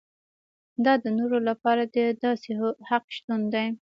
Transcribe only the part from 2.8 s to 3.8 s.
حق شتون دی.